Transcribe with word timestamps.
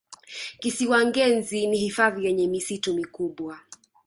kisiwa 0.59 0.99
ngezi 1.05 1.67
ni 1.67 1.77
hifadhi 1.77 2.25
yenye 2.25 2.47
misitu 2.47 2.93
mikubwa 2.93 3.59